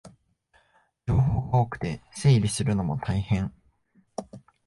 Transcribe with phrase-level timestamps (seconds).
[1.05, 3.53] 情報が多くて整理するのも大変